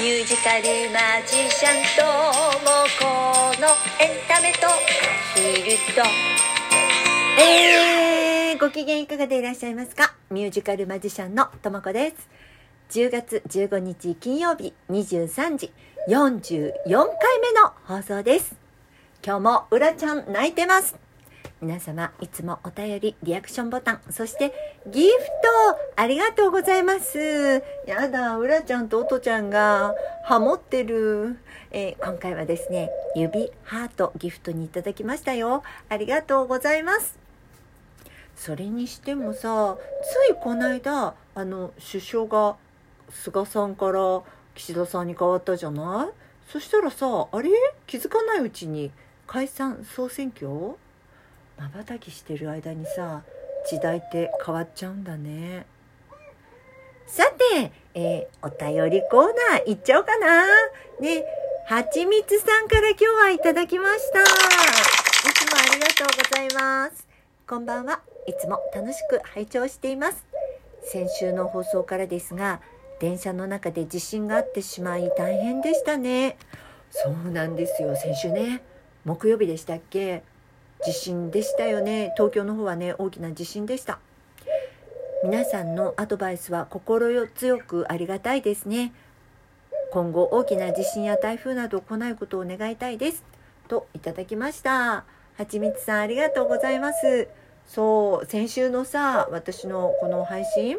[0.00, 0.62] ミュージカル
[0.92, 2.04] マジシャンと
[2.60, 3.66] もこの
[4.00, 4.68] エンタメと
[5.34, 6.02] ヒルと
[7.40, 10.14] えー、ご機嫌いかがでいらっしゃいますか？
[10.30, 12.28] ミュージカルマジシャンのともこです。
[12.90, 15.72] 10月15日金曜日23時
[16.08, 17.04] 44回
[17.40, 18.54] 目の放送です。
[19.24, 20.94] 今日もうらちゃん泣いてます。
[21.60, 24.54] 皆様いつもお便り、リアクションボタン、そして
[24.86, 27.18] ギフトありがとうございます。
[27.84, 31.36] やだ、うらちゃんとおとちゃんがハモってる。
[31.72, 35.64] えー今回はですね、指ハートギフトにいただきましたよ。
[35.88, 37.18] ありがとうございます。
[38.36, 39.76] それにしてもさ
[40.28, 42.54] ついこの間あの首相が
[43.10, 44.22] 菅さんから
[44.54, 46.52] 岸田さんに変わったじゃない？
[46.52, 47.50] そしたらさあれ？
[47.88, 48.92] 気づかないうちに
[49.26, 50.76] 解散総選挙？
[51.58, 53.22] まばたきしてる間にさ
[53.68, 55.66] 時代って変わっちゃうんだね。
[57.06, 60.46] さて、えーお便りコーナー行っちゃおうかな。
[61.00, 61.24] ね
[61.66, 64.20] はちみつさんから今日はいただきました。
[64.20, 67.06] いつもありがとうございます。
[67.46, 68.00] こんばんは。
[68.26, 70.24] いつも楽しく拝聴しています。
[70.82, 72.60] 先週の放送からですが
[73.00, 76.38] 電車の中で地震があってしまい大変でしたね。
[76.90, 77.96] そうなんですよ。
[77.96, 78.62] 先週ね
[79.04, 80.22] 木曜日でしたっけ？
[80.84, 82.12] 地震でしたよね。
[82.16, 83.98] 東京の方はね大きな地震でした。
[85.24, 88.92] 皆さんのアドバイスは心強くありがたいですね。
[89.90, 93.24] 今後大きな地震や台風など来ないことを願いたいです。
[93.66, 95.04] といただきました。
[95.36, 97.28] はちみつさんありがとうございます。
[97.66, 100.78] そう先週のさ私のこの配信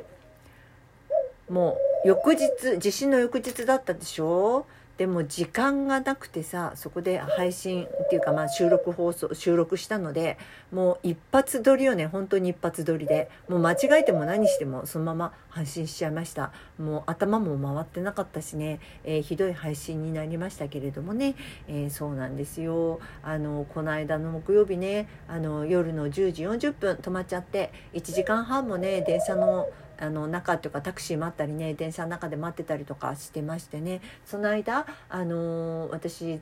[1.50, 4.66] もう翌日地震の翌日だったでしょ？
[5.00, 10.38] でも時間がなくてさそこで配信っていうかまあ収録放送収録したので
[10.73, 12.06] もう一発撮りよね。
[12.06, 13.30] 本当に一発撮りで。
[13.47, 16.52] もう間違えても何してもそのまま配信しちゃいました。
[16.78, 21.36] もう頭も回ってなかったしね、えーひどい配信になりましたけれどもね、
[21.69, 23.00] えーそうなんですよ。
[23.23, 29.69] あのこの間の木曜日ねあの夜の10時40分止まっちゃって1時間半もね電車の
[30.00, 34.02] あの中っていうかタクシー待ったりね電車の中で待ってたりとかしてましてね。
[34.26, 36.40] その間あの私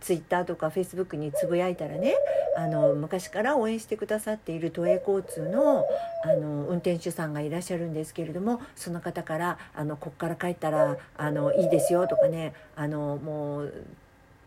[0.00, 2.14] ツイッターとかフェイスブックにつぶやいたらね
[2.56, 5.84] あの昔から応援してくださっている都営交通の
[6.24, 13.84] あの運転手さんがいらっしゃるんですけれどもその方から「あのこっから帰ったらあのいいですよ」とかねあのもう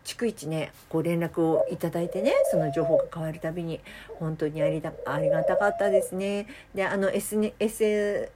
[0.04, 3.80] 逐一ねご連絡をいただいてねその情報が変わるたびに
[4.18, 6.46] 本当にありだありがたかったですね。
[6.74, 8.28] であの SSS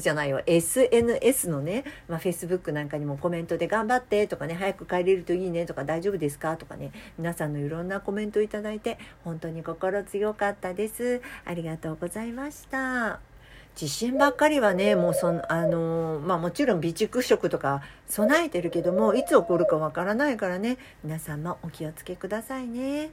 [0.00, 11.20] じゃないわ SNS のね、まあ、Facebook なんかにもコメントで「頑張って」とかね「早く帰れるといいね」とか「大丈夫ですか?」とかね皆さんのいろんなコメントをいただいて本当に心強かったです。
[11.44, 13.35] ありがとうございました。
[13.76, 23.10] 地震ばっかりはねもうそのあのまあもちろん備蓄食とか備えてるけどもいつ起こるかわからないからね皆さんもお気をつけくださいね。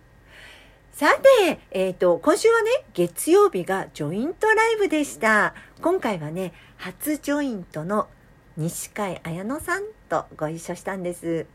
[0.94, 1.08] さ
[1.40, 5.56] て、えっ、と、今週はね、月曜日がジョイントライブでした。
[5.82, 8.08] 今回はね、初ジョイントの
[8.58, 11.48] 西海綾乃さんとご一緒したんです。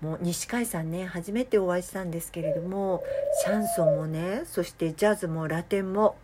[0.00, 3.02] もう西海さんね、初めてお会いしたんですけれども、
[3.42, 6.14] シャンソンもね、そしてジャズもラテンも、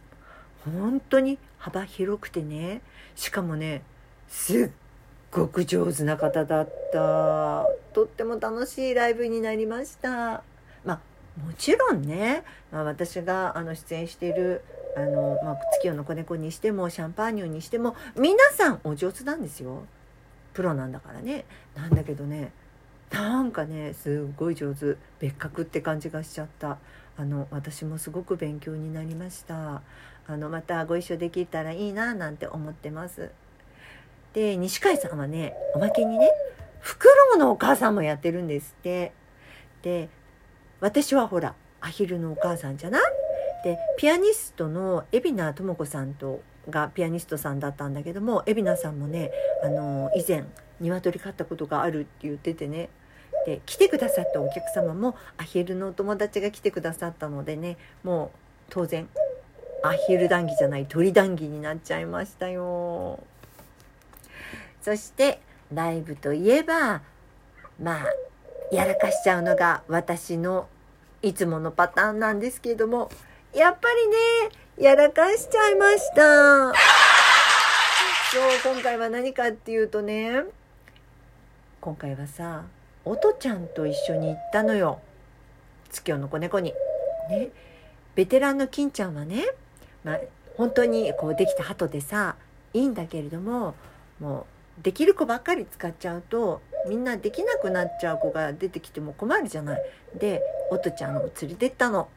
[0.65, 2.83] 本当に幅広くてね、
[3.15, 3.83] しかもね、
[4.29, 4.71] すっ
[5.31, 7.67] ごく上手な方だった。
[7.93, 10.43] とっても楽しいライブになりました。
[10.85, 11.01] まあ
[11.41, 14.63] もちろんね、まあ、私があの出演している
[14.97, 19.85] あの、まあ、月夜の子猫にしてもシャンパーニュにしても皆さんお上手なんですよ。
[20.53, 21.45] プロなんだからね。
[21.75, 22.53] なんだけどね
[23.11, 24.97] なんかねすっごい上手。
[25.19, 26.79] 別格って感じがしちゃった。
[27.17, 29.83] あの私もすごく勉強になりました。
[30.27, 33.31] あのまたご一緒できたらいいななんて思ってます。
[34.33, 36.31] で西海さんはねおまけにね
[36.81, 39.13] フクロウのお母さんもやってるんですって。
[39.83, 40.09] で
[40.81, 43.03] 私はほらアヒルのお母さんじゃない？
[43.65, 46.41] でピアニストの海老名智子さんと
[46.71, 49.31] がピアニストさんだったんだけども海老名さんもね
[49.65, 50.45] あの以前
[50.81, 52.89] 鶏飼ったことがあるって言っててね。
[53.45, 58.39] で来てくださったお客様もアヒルのお友達が来てくださったのでねもう
[58.71, 59.09] 当然
[59.85, 63.19] アヒル談義じゃない鳥談義になっちゃいましたよ。
[64.81, 65.41] そして
[65.73, 67.03] ライブといえば
[67.81, 68.07] まあ
[68.71, 70.69] やらかしちゃうのが私の
[71.23, 73.11] いつものパターンなんですけれども
[73.55, 74.17] やっぱりね
[74.79, 76.73] やらかしちゃいました。
[78.33, 80.45] そう今回は何かっていうとね
[81.81, 82.65] 今回はさ
[83.05, 85.01] おとちゃんと一緒に行ったのよ。
[85.91, 86.73] 月夜の子猫に。
[87.29, 87.51] ね。
[88.15, 89.45] ベテランの金ちゃんはね、
[90.05, 90.21] まあ、
[90.57, 92.37] 本当にこうできた鳩でさ
[92.75, 93.75] いいんだけれども
[94.21, 94.47] も
[94.81, 99.83] うできる子ばっかり使っちゃうとみんなできなくなっちゃう子が出てきても困るじゃない。
[100.19, 102.09] で音ちゃんを連れてったの。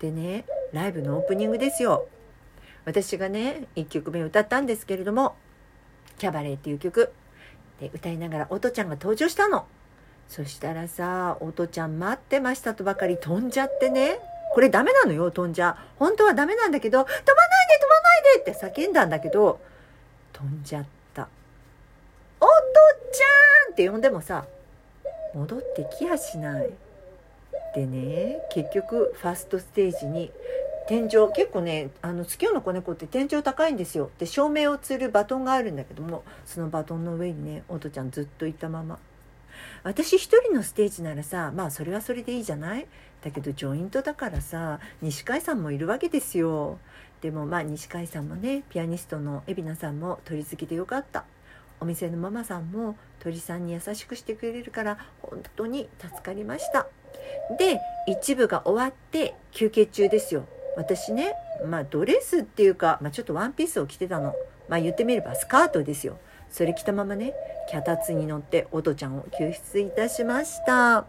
[0.00, 2.06] でねライブのオープニングですよ。
[2.84, 5.36] 私がね1曲目歌ったんですけれども
[6.18, 7.12] 「キャバレー」っていう曲。
[7.80, 9.66] で歌いながら音ちゃんが登場したの。
[10.28, 14.18] そしたらさ音ちゃん待ってましたとばかり飛んじゃってね。
[14.56, 17.24] これダメなのよ飛んじゃ本当はダメなんだけど「飛ばない
[17.68, 18.40] で飛ばないで!」
[18.72, 19.60] って叫んだんだけど
[20.32, 21.28] 飛んじゃった
[22.40, 22.48] 「音
[23.12, 24.46] ちゃん!」って呼んでもさ
[25.34, 26.70] 戻ってきやしない
[27.74, 30.32] でね結局ファーストステージに
[30.88, 38.98] 天井結構ねあの月夜の子猫って天井高いんですよで照明を吊るバトンがあるんだけどもそのバトンの上にね音ちゃんずっといたまま
[39.82, 42.86] 私一人のステージならさまあそれはそれでいいじゃない？
[43.22, 46.78] だけどジョイントだからさ西海さんもいるわけですよ。
[47.20, 51.24] でもまあ西海さんもねピアニストの海老名さんも取り付けてよかった。
[51.80, 56.86] お店のママさんも鳥さんに優しくしてくれるから本当に助かりました。
[57.58, 60.46] で一部が終わって休憩中ですよ。
[60.76, 61.34] 私ね
[61.66, 64.34] まあドレスっていうか、まあ、ちょっとワンピースを着てたの。
[64.68, 66.18] まあ言ってみればスカートですよ。
[66.50, 67.34] それ着たままね
[67.70, 71.02] 脚立に乗ってオトちゃんを救出いたしました。
[71.02, 71.06] も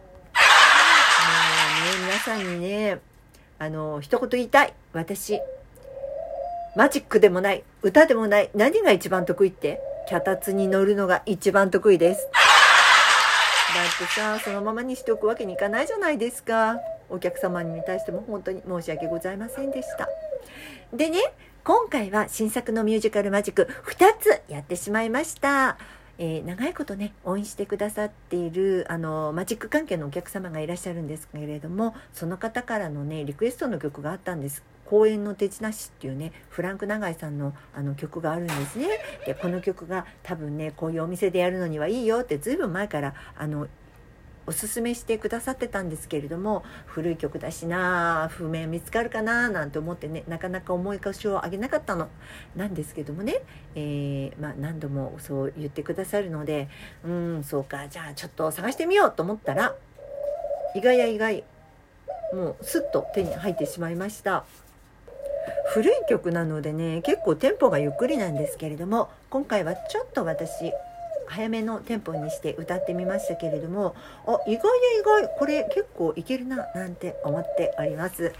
[2.00, 3.00] ね皆さんにね
[3.58, 4.74] あの一言言いたい。
[4.92, 5.40] 私
[6.76, 9.80] マジックでもない歌でもない何が一番得意って？
[10.08, 12.24] 脚立に乗るのが一番得意です。
[12.24, 12.30] だ
[13.84, 16.78] ってさそのままにしておくわけにいかないじゃないですか。
[17.10, 20.08] お客様に対しても本当に申し訳ございませんでした。
[20.92, 21.20] でね
[21.68, 25.76] 今回は新作のミュージカルマジック2つやってしまいました。
[26.16, 34.64] えー、長いことね応援してくださっているあのマジック関係のお客様がいらっしゃるんですけれどもその方からのねリクエストの曲があったんです。
[34.86, 38.88] 公演の手品師っていうねフランク永井さんのあの曲があるんですね。
[39.26, 43.68] でこの曲が多分ねこういうお店でやるのにはいいよってずいぶん前からあの
[44.48, 52.08] おすすめしてくださってたんですけれども古い曲だしな譜面見つかるかななんて思ってねなかなか重い腰を上げなかったの。
[52.56, 53.42] なんですけどもね、
[53.74, 56.68] えー、まあ、何度もそう言ってくださるので
[57.04, 59.74] うんそうかじゃあちょっと探してみようと思ったら
[60.74, 61.44] 意外や意外
[62.32, 64.46] もうスッと手に入ってしまいました。
[65.66, 70.72] 古い曲なのでね結構テンポがゆっくりなんですけれども今回はちょっと私
[71.28, 73.94] 早めのテンポにして歌ってみましたけれども
[74.26, 78.32] あ意外や意外これ結構いけるななんて思っております。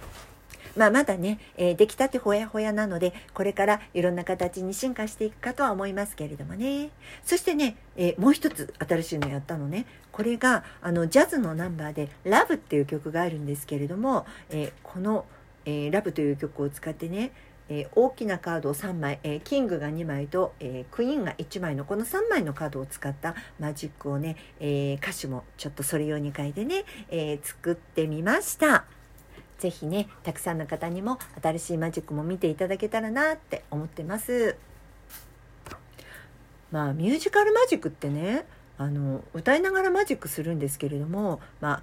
[0.77, 6.91] まあ、まだね、えー、出来たてほやほやなので、これからいろんな形に進化していくかとは思いますけれどもね。
[7.25, 9.87] そしてね、えー、もう一つ新しいのやったのね。
[10.13, 15.25] これが、あの、ジャズのナンバーで、ラブっていう曲があるんですけれども、えー、この、
[15.65, 17.33] えラブという曲を使ってね、
[17.69, 28.85] えー、大きなカードを3枚、えー、キングが2枚と、えー、クイーンが1枚のこの3枚のカードを使ったマジックをね、え歌詞もちょっとそれ用に書いてね、え作ってみました。
[29.59, 34.57] 是非ねたくさんの方にも新しいマジックも見ていただけたらなって思ってます。
[36.71, 41.83] まあミュージカルマジックってねあの歌いながらマジックするんですけれどもま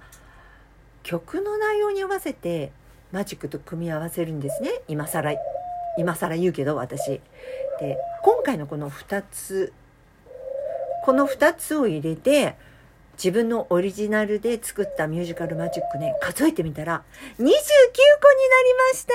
[1.02, 2.72] 曲の内容に合わせて
[3.12, 5.32] マジックと組み合わせるんですね今更
[5.98, 7.20] 今更言うけど私。
[7.80, 9.72] で今回のこの2つ
[11.04, 12.56] この2つを入れて
[13.16, 17.04] 自分のオリジナルで作ったミュージカルマジックね数えてみたら
[17.38, 19.12] 29個になりました。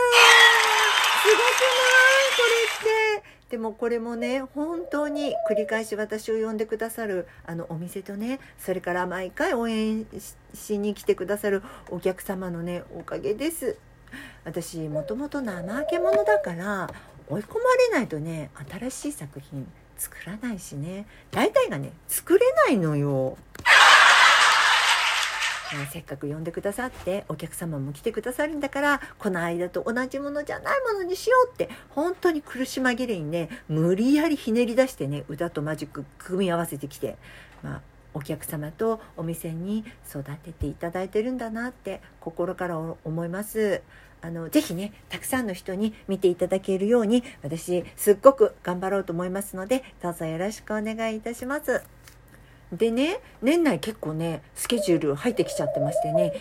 [1.21, 2.31] すごくない？
[2.38, 2.43] こ
[2.85, 3.31] れって。
[3.50, 10.05] でもこれもね本当に繰り返し私を呼んでくださるあのお店とねそれから毎回応援
[10.53, 13.77] しに来てくださるお客様のねおかげです。
[14.46, 16.89] 私もともと怠け者だから
[17.30, 23.38] 追い込まれないとね新しい作品作らないしね大体がね作れないのよ。
[25.91, 37.15] せっかく呼んでくださってお客様も来てくださるんだからこの間と同じものじゃないものにしようって本当に苦し紛れにね無理やりひねり出してね歌とマジック組み合わせてきて
[37.63, 37.82] まあ
[38.13, 43.82] お客様とお店に育てていただいてるんだなって心から思います。
[44.24, 51.82] あのぜひねたくさんの人に見ていただけるように私すっごく頑張ろうと思いますのでどうぞよろしくお願いいたします。
[52.72, 56.34] でね年内結構ねスケジュール入ってきちゃってましてね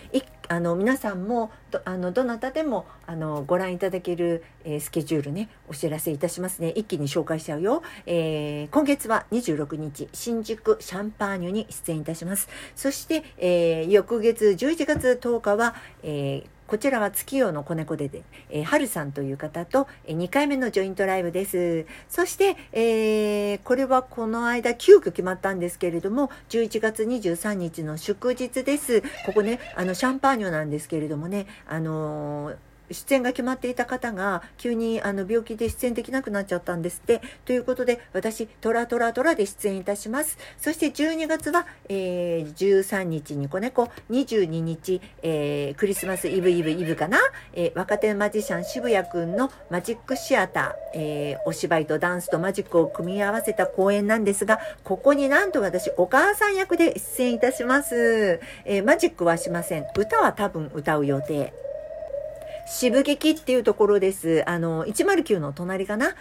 [0.51, 6.73] あの皆さんもどあのどなたでもあのご覧いただける、えー、スケジュールねお知らせいたしますね。
[6.75, 12.49] 一気に紹介しちゃうよ、えー、今月は26日新宿シャンパーニュに出演いたします。
[12.75, 21.85] そして、えー、翌月11月10日は、えーこちらは月夜の子猫でで、えー、春さんという方と、えー、2回目のジョイントライブです。
[22.07, 29.01] そして、えー、これはこの間急遽決まったんですけれども、11月23日の祝日です。
[29.25, 32.55] ここね、あの、シャンパーニュなんですけれどもね、あのー
[32.93, 37.21] 出演が決まっていた方が急にあの病気で出演できなくなっちゃったんですって。
[37.45, 40.37] ということで、私、トラトラトラで出演いたします。
[40.57, 47.19] そして12月は、えー、13日に子猫、22日、えー、クリスマスイブイブイブかな、
[47.53, 58.39] えー、若手マジシャン渋谷くんのマジックシアター、えー、お芝居とダンスとマジックを組み合わせた公演なんですが、ここになんと私、お母さん役で出演いたします。
[58.65, 59.85] えー、マジックはしません。
[59.97, 61.70] 歌は多分歌う予定。
[62.71, 64.49] 渋劇っていうところです。
[64.49, 66.15] あの、109の隣かな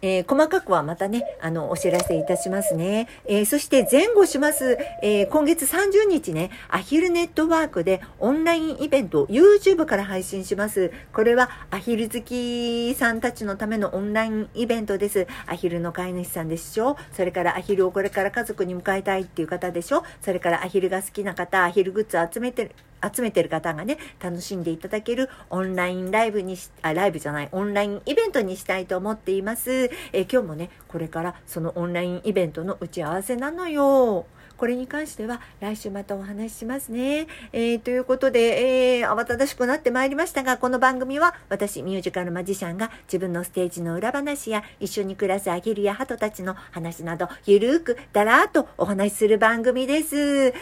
[0.00, 3.08] えー、細かくはまたね、あの、お知らせいたしますね。
[3.26, 10.92] えー、そして前後します、えー、今月30日ね、アヒルネットワークでオンラインイベントを YouTube から配信します。
[11.12, 15.26] これはアヒル好きさんたちのためのオンラインイベントです。
[15.46, 22.70] アヒルの飼い主さんでしょそれからアヒルをこれから家族に迎えたいっていう方でしょそれからアヒルが好きな方、アヒルグッズを集めて
[23.02, 29.90] 集めてる方がね、楽しんでいただけるオンラインライブにし、あ、ライブじゃない、オンラインイベントにしたいと思っています。
[30.12, 34.26] えー、今日もね、これからそのオンラインイベントの打ち合わせなのよ。
[34.58, 37.28] これに関しては来週またお話ししますね。
[37.52, 50.16] えー、ということで、えー、慌ただしくなってまいりましたが、この番組は私、ミュージカルマジシャンが自分のステージの裏話や一緒に暮らすアヒルやハトたちの話など、ゆるーくだらーっとお話しする番組です。
[50.16, 50.52] え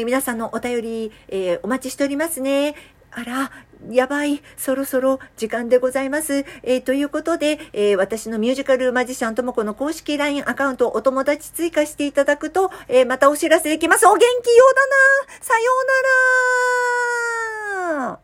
[0.00, 2.74] ー、皆さんのお便り、えー、お待ちしておりますね。
[3.14, 3.50] あら、
[3.90, 6.46] やばい、そろそろ時間でございます。
[6.62, 14.06] えー、ということで、えー、私のミュージカルマジシャンともこの公式 LINE アカウントをお友達追加していただくと、えー、またお知らせできます。
[14.06, 15.60] お元気ようだなさよ
[17.90, 18.22] うなら